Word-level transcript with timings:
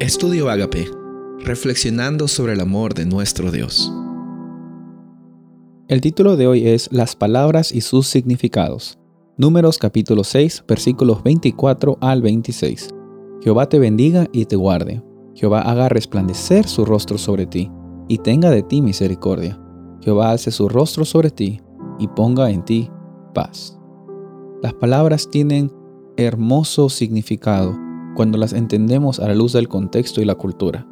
Estudio 0.00 0.48
Agape, 0.48 0.90
reflexionando 1.40 2.26
sobre 2.26 2.54
el 2.54 2.60
amor 2.60 2.94
de 2.94 3.04
nuestro 3.04 3.50
Dios. 3.50 3.92
El 5.88 6.00
título 6.00 6.38
de 6.38 6.46
hoy 6.46 6.66
es 6.66 6.90
Las 6.90 7.14
palabras 7.14 7.70
y 7.70 7.82
sus 7.82 8.06
significados. 8.06 8.98
Números 9.36 9.76
capítulo 9.76 10.24
6, 10.24 10.64
versículos 10.66 11.22
24 11.22 11.98
al 12.00 12.22
26. 12.22 12.88
Jehová 13.42 13.68
te 13.68 13.78
bendiga 13.78 14.26
y 14.32 14.46
te 14.46 14.56
guarde. 14.56 15.02
Jehová 15.34 15.60
haga 15.60 15.90
resplandecer 15.90 16.66
su 16.66 16.86
rostro 16.86 17.18
sobre 17.18 17.44
ti 17.44 17.70
y 18.08 18.16
tenga 18.16 18.48
de 18.48 18.62
ti 18.62 18.80
misericordia. 18.80 19.60
Jehová 20.00 20.30
alce 20.30 20.50
su 20.50 20.70
rostro 20.70 21.04
sobre 21.04 21.30
ti 21.30 21.60
y 21.98 22.08
ponga 22.08 22.50
en 22.50 22.64
ti 22.64 22.90
paz. 23.34 23.78
Las 24.62 24.72
palabras 24.72 25.28
tienen 25.28 25.70
hermoso 26.16 26.88
significado 26.88 27.89
cuando 28.14 28.38
las 28.38 28.52
entendemos 28.52 29.20
a 29.20 29.28
la 29.28 29.34
luz 29.34 29.52
del 29.52 29.68
contexto 29.68 30.20
y 30.20 30.24
la 30.24 30.34
cultura. 30.34 30.86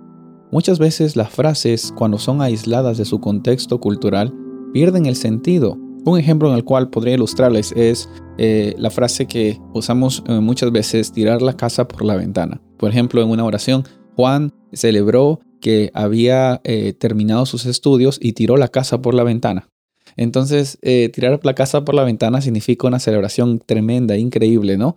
Muchas 0.50 0.78
veces 0.78 1.16
las 1.16 1.30
frases, 1.30 1.92
cuando 1.96 2.18
son 2.18 2.40
aisladas 2.40 2.96
de 2.96 3.04
su 3.04 3.20
contexto 3.20 3.80
cultural, 3.80 4.34
pierden 4.72 5.06
el 5.06 5.16
sentido. 5.16 5.76
Un 6.04 6.18
ejemplo 6.18 6.48
en 6.48 6.56
el 6.56 6.64
cual 6.64 6.88
podría 6.88 7.14
ilustrarles 7.14 7.72
es 7.72 8.08
eh, 8.38 8.74
la 8.78 8.90
frase 8.90 9.26
que 9.26 9.60
usamos 9.74 10.22
eh, 10.26 10.40
muchas 10.40 10.72
veces, 10.72 11.12
tirar 11.12 11.42
la 11.42 11.54
casa 11.54 11.86
por 11.86 12.04
la 12.04 12.16
ventana. 12.16 12.62
Por 12.78 12.90
ejemplo, 12.90 13.20
en 13.20 13.28
una 13.28 13.44
oración, 13.44 13.84
Juan 14.16 14.52
celebró 14.72 15.40
que 15.60 15.90
había 15.92 16.60
eh, 16.64 16.92
terminado 16.92 17.44
sus 17.44 17.66
estudios 17.66 18.18
y 18.22 18.32
tiró 18.32 18.56
la 18.56 18.68
casa 18.68 19.02
por 19.02 19.14
la 19.14 19.24
ventana. 19.24 19.68
Entonces, 20.18 20.78
tirar 21.14 21.40
la 21.42 21.54
casa 21.54 21.84
por 21.86 21.94
la 21.94 22.04
ventana 22.04 22.42
significa 22.42 22.86
una 22.86 22.98
celebración 22.98 23.60
tremenda, 23.64 24.18
increíble, 24.18 24.76
¿no? 24.76 24.96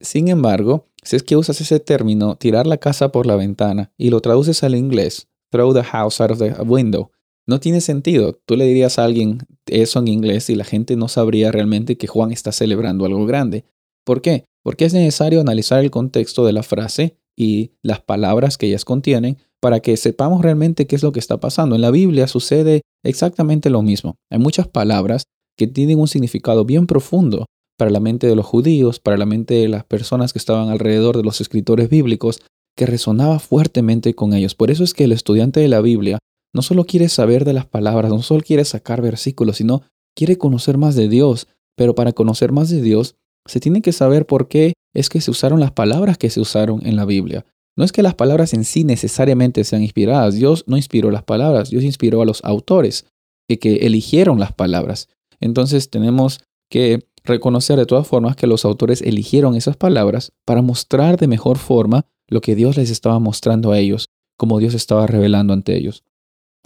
sin 0.00 0.28
embargo, 0.28 0.86
si 1.02 1.16
es 1.16 1.22
que 1.22 1.36
usas 1.36 1.60
ese 1.60 1.80
término, 1.80 2.36
tirar 2.36 2.66
la 2.66 2.76
casa 2.76 3.10
por 3.10 3.26
la 3.26 3.36
ventana, 3.36 3.92
y 3.96 4.10
lo 4.10 4.20
traduces 4.20 4.62
al 4.62 4.74
inglés, 4.74 5.28
throw 5.50 5.72
the 5.72 5.82
house 5.82 6.20
out 6.20 6.32
of 6.32 6.38
the 6.38 6.52
window, 6.62 7.10
no 7.46 7.58
tiene 7.58 7.80
sentido. 7.80 8.38
Tú 8.44 8.56
le 8.56 8.64
dirías 8.64 8.98
a 8.98 9.04
alguien 9.04 9.38
eso 9.66 9.98
en 9.98 10.08
inglés 10.08 10.50
y 10.50 10.54
la 10.54 10.64
gente 10.64 10.94
no 10.96 11.08
sabría 11.08 11.50
realmente 11.50 11.96
que 11.96 12.06
Juan 12.06 12.32
está 12.32 12.52
celebrando 12.52 13.04
algo 13.06 13.26
grande. 13.26 13.64
¿Por 14.04 14.22
qué? 14.22 14.44
Porque 14.62 14.84
es 14.84 14.94
necesario 14.94 15.40
analizar 15.40 15.82
el 15.82 15.90
contexto 15.90 16.44
de 16.44 16.52
la 16.52 16.62
frase 16.62 17.16
y 17.34 17.72
las 17.82 18.00
palabras 18.00 18.58
que 18.58 18.66
ellas 18.66 18.84
contienen 18.84 19.38
para 19.60 19.80
que 19.80 19.96
sepamos 19.96 20.42
realmente 20.42 20.86
qué 20.86 20.96
es 20.96 21.02
lo 21.02 21.12
que 21.12 21.20
está 21.20 21.38
pasando. 21.38 21.76
En 21.76 21.82
la 21.82 21.90
Biblia 21.90 22.26
sucede 22.26 22.82
exactamente 23.04 23.70
lo 23.70 23.82
mismo. 23.82 24.16
Hay 24.30 24.38
muchas 24.38 24.66
palabras 24.68 25.24
que 25.56 25.66
tienen 25.66 26.00
un 26.00 26.08
significado 26.08 26.64
bien 26.64 26.86
profundo 26.86 27.46
para 27.78 27.90
la 27.90 28.00
mente 28.00 28.26
de 28.26 28.36
los 28.36 28.46
judíos, 28.46 29.00
para 29.00 29.16
la 29.16 29.26
mente 29.26 29.54
de 29.54 29.68
las 29.68 29.84
personas 29.84 30.32
que 30.32 30.38
estaban 30.38 30.68
alrededor 30.68 31.16
de 31.16 31.22
los 31.22 31.40
escritores 31.40 31.88
bíblicos, 31.88 32.40
que 32.76 32.86
resonaba 32.86 33.38
fuertemente 33.38 34.14
con 34.14 34.32
ellos. 34.32 34.54
Por 34.54 34.70
eso 34.70 34.84
es 34.84 34.94
que 34.94 35.04
el 35.04 35.12
estudiante 35.12 35.60
de 35.60 35.68
la 35.68 35.80
Biblia 35.80 36.18
no 36.54 36.62
solo 36.62 36.84
quiere 36.84 37.08
saber 37.08 37.44
de 37.44 37.52
las 37.52 37.66
palabras, 37.66 38.10
no 38.10 38.22
solo 38.22 38.42
quiere 38.42 38.64
sacar 38.64 39.02
versículos, 39.02 39.56
sino 39.56 39.82
quiere 40.16 40.38
conocer 40.38 40.78
más 40.78 40.94
de 40.94 41.08
Dios. 41.08 41.46
Pero 41.76 41.94
para 41.94 42.12
conocer 42.12 42.52
más 42.52 42.68
de 42.70 42.82
Dios, 42.82 43.16
se 43.46 43.60
tiene 43.60 43.82
que 43.82 43.92
saber 43.92 44.26
por 44.26 44.48
qué 44.48 44.74
es 44.94 45.08
que 45.08 45.20
se 45.20 45.30
usaron 45.30 45.60
las 45.60 45.72
palabras 45.72 46.18
que 46.18 46.30
se 46.30 46.40
usaron 46.40 46.84
en 46.86 46.96
la 46.96 47.04
Biblia. 47.04 47.44
No 47.80 47.86
es 47.86 47.92
que 47.92 48.02
las 48.02 48.14
palabras 48.14 48.52
en 48.52 48.64
sí 48.64 48.84
necesariamente 48.84 49.64
sean 49.64 49.80
inspiradas. 49.80 50.34
Dios 50.34 50.64
no 50.66 50.76
inspiró 50.76 51.10
las 51.10 51.22
palabras, 51.22 51.70
Dios 51.70 51.82
inspiró 51.82 52.20
a 52.20 52.26
los 52.26 52.44
autores 52.44 53.06
que, 53.48 53.58
que 53.58 53.86
eligieron 53.86 54.38
las 54.38 54.52
palabras. 54.52 55.08
Entonces 55.40 55.88
tenemos 55.88 56.40
que 56.70 57.06
reconocer 57.24 57.78
de 57.78 57.86
todas 57.86 58.06
formas 58.06 58.36
que 58.36 58.46
los 58.46 58.66
autores 58.66 59.00
eligieron 59.00 59.54
esas 59.54 59.78
palabras 59.78 60.30
para 60.44 60.60
mostrar 60.60 61.16
de 61.16 61.26
mejor 61.26 61.56
forma 61.56 62.04
lo 62.28 62.42
que 62.42 62.54
Dios 62.54 62.76
les 62.76 62.90
estaba 62.90 63.18
mostrando 63.18 63.72
a 63.72 63.78
ellos, 63.78 64.10
como 64.36 64.58
Dios 64.58 64.74
estaba 64.74 65.06
revelando 65.06 65.54
ante 65.54 65.74
ellos. 65.74 66.04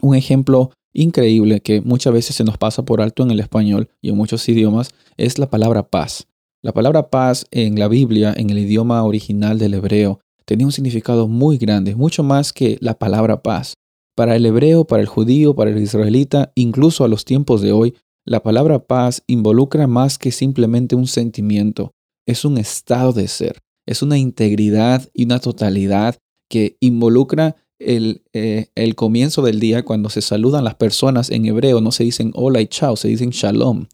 Un 0.03 0.17
ejemplo 0.17 0.73
increíble 0.93 1.61
que 1.61 1.81
muchas 1.81 2.13
veces 2.13 2.35
se 2.35 2.43
nos 2.43 2.59
pasa 2.59 2.85
por 2.85 3.01
alto 3.01 3.23
en 3.23 3.31
el 3.31 3.39
español 3.39 3.89
y 4.03 4.09
en 4.09 4.17
muchos 4.17 4.49
idiomas 4.49 4.91
es 5.17 5.39
la 5.39 5.49
palabra 5.49 5.85
paz. 5.85 6.27
La 6.61 6.73
palabra 6.73 7.09
paz 7.09 7.47
en 7.53 7.79
la 7.79 7.87
Biblia, 7.87 8.35
en 8.37 8.51
el 8.51 8.59
idioma 8.59 9.05
original 9.05 9.61
del 9.61 9.75
hebreo, 9.75 10.19
tenía 10.47 10.67
un 10.67 10.73
significado 10.73 11.29
muy 11.29 11.59
grande, 11.59 11.95
mucho 11.95 12.23
más 12.23 12.53
que 12.53 12.79
la 12.81 12.99
palabra 12.99 13.43
paz. 13.43 13.75
Para 14.17 14.37
el 14.37 14.47
hebreo, 14.47 14.85
para 14.85 15.03
el 15.03 15.09
judío, 15.09 15.55
para 15.55 15.71
el 15.71 15.83
israelita, 15.83 16.53
incluso 16.55 17.05
a 17.05 17.09
los 17.09 17.25
tiempos 17.25 17.61
de 17.63 17.73
hoy, 17.73 17.95
la 18.25 18.43
palabra 18.43 18.87
paz 18.87 19.23
involucra 19.27 19.87
más 19.87 20.19
que 20.19 20.31
simplemente 20.31 20.97
un 20.97 21.07
sentimiento, 21.07 21.93
es 22.27 22.45
un 22.45 22.59
estado 22.59 23.13
de 23.13 23.29
ser, 23.29 23.59
es 23.87 24.03
una 24.03 24.17
integridad 24.17 25.09
y 25.13 25.25
una 25.25 25.41
totalidad 25.41 26.17
que 26.49 26.77
involucra 26.81 27.57
el, 27.79 28.23
eh, 28.33 28.69
el, 28.77 28.95
comienzo 28.95 29.43
del 29.43 29.61
día 29.61 29.85
cuando 29.85 30.09
se 30.09 30.23
saludan 30.23 30.65
las 30.65 30.77
personas 30.77 31.31
en 31.31 31.45
hebreo, 31.45 31.81
no 31.81 31.93
se 31.93 32.05
dicen 32.05 32.31
hola 32.35 32.61
y 32.61 32.67
chao, 32.67 32.97
se 32.97 33.09
dicen 33.09 33.31
shalom. 33.31 33.87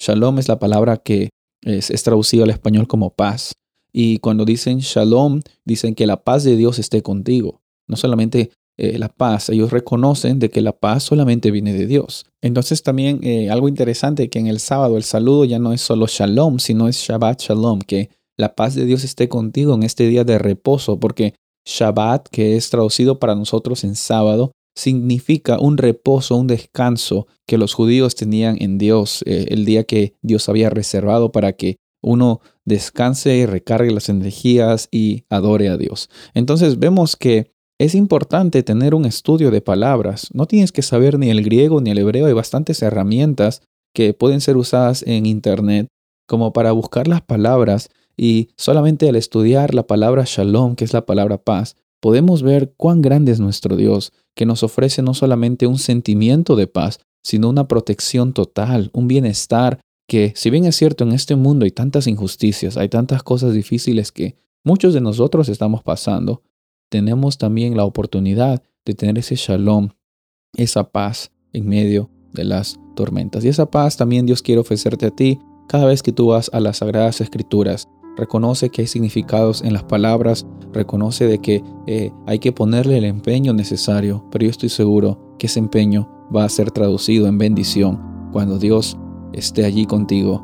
Shalom 0.00 0.38
es 0.38 0.48
la 0.48 0.58
palabra 0.58 0.98
que 0.98 1.30
es, 1.62 2.02
traducido 2.02 2.44
al 2.44 2.50
español 2.50 2.86
como 2.86 3.10
paz. 3.10 3.52
Y 3.92 4.18
cuando 4.18 4.44
dicen 4.44 4.78
shalom, 4.78 5.40
dicen 5.64 5.94
que 5.94 6.06
la 6.06 6.22
paz 6.22 6.44
de 6.44 6.56
Dios 6.56 6.78
esté 6.78 7.02
contigo. 7.02 7.62
No 7.86 7.96
solamente 7.96 8.50
eh, 8.80 8.96
la 8.96 9.08
paz. 9.08 9.50
Ellos 9.50 9.72
reconocen 9.72 10.38
de 10.38 10.50
que 10.50 10.60
la 10.60 10.70
paz 10.72 11.02
solamente 11.02 11.50
viene 11.50 11.72
de 11.72 11.86
Dios. 11.88 12.26
Entonces 12.40 12.84
también 12.84 13.18
eh, 13.24 13.50
algo 13.50 13.66
interesante 13.66 14.30
que 14.30 14.38
en 14.38 14.46
el 14.46 14.60
sábado 14.60 14.96
el 14.96 15.02
saludo 15.02 15.44
ya 15.44 15.58
no 15.58 15.72
es 15.72 15.80
solo 15.80 16.06
shalom, 16.06 16.60
sino 16.60 16.86
es 16.86 16.96
Shabbat 16.96 17.42
Shalom, 17.42 17.80
que 17.80 18.10
la 18.36 18.54
paz 18.54 18.76
de 18.76 18.84
Dios 18.84 19.02
esté 19.02 19.28
contigo 19.28 19.74
en 19.74 19.82
este 19.82 20.06
día 20.06 20.22
de 20.22 20.38
reposo, 20.38 21.00
porque 21.00 21.34
Shabbat, 21.66 22.28
que 22.28 22.56
es 22.56 22.70
traducido 22.70 23.18
para 23.18 23.34
nosotros 23.34 23.82
en 23.82 23.96
sábado, 23.96 24.52
significa 24.76 25.58
un 25.58 25.76
reposo, 25.76 26.36
un 26.36 26.46
descanso 26.46 27.26
que 27.48 27.58
los 27.58 27.74
judíos 27.74 28.14
tenían 28.14 28.58
en 28.60 28.78
Dios, 28.78 29.24
eh, 29.26 29.46
el 29.48 29.64
día 29.64 29.82
que 29.82 30.14
Dios 30.22 30.48
había 30.48 30.70
reservado 30.70 31.32
para 31.32 31.52
que 31.54 31.78
uno 32.02 32.40
descanse 32.64 33.36
y 33.36 33.46
recargue 33.46 33.90
las 33.90 34.08
energías 34.08 34.88
y 34.90 35.24
adore 35.30 35.68
a 35.68 35.76
Dios. 35.76 36.10
Entonces 36.34 36.78
vemos 36.78 37.16
que 37.16 37.52
es 37.78 37.94
importante 37.94 38.62
tener 38.62 38.94
un 38.94 39.04
estudio 39.04 39.50
de 39.50 39.60
palabras. 39.60 40.28
No 40.32 40.46
tienes 40.46 40.72
que 40.72 40.82
saber 40.82 41.18
ni 41.18 41.30
el 41.30 41.42
griego 41.42 41.80
ni 41.80 41.90
el 41.90 41.98
hebreo. 41.98 42.26
Hay 42.26 42.32
bastantes 42.32 42.82
herramientas 42.82 43.62
que 43.94 44.14
pueden 44.14 44.40
ser 44.40 44.56
usadas 44.56 45.02
en 45.06 45.26
Internet 45.26 45.88
como 46.28 46.52
para 46.52 46.72
buscar 46.72 47.08
las 47.08 47.22
palabras 47.22 47.88
y 48.16 48.50
solamente 48.56 49.08
al 49.08 49.16
estudiar 49.16 49.74
la 49.74 49.86
palabra 49.86 50.24
shalom, 50.26 50.74
que 50.74 50.84
es 50.84 50.92
la 50.92 51.06
palabra 51.06 51.38
paz, 51.38 51.76
podemos 52.00 52.42
ver 52.42 52.74
cuán 52.76 53.00
grande 53.00 53.32
es 53.32 53.40
nuestro 53.40 53.76
Dios, 53.76 54.12
que 54.36 54.44
nos 54.44 54.62
ofrece 54.62 55.02
no 55.02 55.14
solamente 55.14 55.66
un 55.66 55.78
sentimiento 55.78 56.56
de 56.56 56.66
paz, 56.66 57.00
sino 57.24 57.48
una 57.48 57.68
protección 57.68 58.32
total, 58.32 58.90
un 58.92 59.08
bienestar 59.08 59.80
que, 60.08 60.32
si 60.34 60.50
bien 60.50 60.64
es 60.64 60.74
cierto, 60.74 61.04
en 61.04 61.12
este 61.12 61.36
mundo 61.36 61.64
hay 61.64 61.70
tantas 61.70 62.06
injusticias, 62.06 62.76
hay 62.78 62.88
tantas 62.88 63.22
cosas 63.22 63.52
difíciles 63.52 64.10
que 64.10 64.36
muchos 64.64 64.94
de 64.94 65.02
nosotros 65.02 65.48
estamos 65.50 65.82
pasando, 65.82 66.42
tenemos 66.88 67.36
también 67.36 67.76
la 67.76 67.84
oportunidad 67.84 68.62
de 68.86 68.94
tener 68.94 69.18
ese 69.18 69.36
shalom, 69.36 69.90
esa 70.56 70.90
paz 70.90 71.30
en 71.52 71.68
medio 71.68 72.10
de 72.32 72.44
las 72.44 72.80
tormentas. 72.96 73.44
Y 73.44 73.48
esa 73.48 73.70
paz 73.70 73.98
también 73.98 74.24
Dios 74.24 74.40
quiere 74.40 74.62
ofrecerte 74.62 75.06
a 75.06 75.10
ti 75.10 75.38
cada 75.68 75.84
vez 75.84 76.02
que 76.02 76.12
tú 76.12 76.28
vas 76.28 76.50
a 76.54 76.60
las 76.60 76.78
sagradas 76.78 77.20
escrituras. 77.20 77.86
Reconoce 78.16 78.70
que 78.70 78.80
hay 78.80 78.88
significados 78.88 79.60
en 79.62 79.74
las 79.74 79.84
palabras, 79.84 80.46
reconoce 80.72 81.26
de 81.26 81.38
que 81.38 81.62
eh, 81.86 82.10
hay 82.26 82.38
que 82.38 82.52
ponerle 82.52 82.96
el 82.96 83.04
empeño 83.04 83.52
necesario, 83.52 84.26
pero 84.30 84.44
yo 84.44 84.50
estoy 84.50 84.70
seguro 84.70 85.36
que 85.38 85.48
ese 85.48 85.58
empeño 85.58 86.08
va 86.34 86.44
a 86.44 86.48
ser 86.48 86.70
traducido 86.70 87.26
en 87.26 87.36
bendición 87.36 88.30
cuando 88.32 88.58
Dios 88.58 88.96
esté 89.32 89.64
allí 89.64 89.86
contigo, 89.86 90.42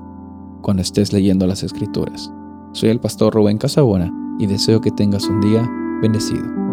cuando 0.62 0.82
estés 0.82 1.12
leyendo 1.12 1.46
las 1.46 1.62
escrituras. 1.62 2.32
Soy 2.72 2.88
el 2.88 3.00
pastor 3.00 3.34
Rubén 3.34 3.58
Casabona 3.58 4.12
y 4.38 4.46
deseo 4.46 4.80
que 4.80 4.90
tengas 4.90 5.26
un 5.26 5.40
día 5.40 5.70
bendecido. 6.00 6.63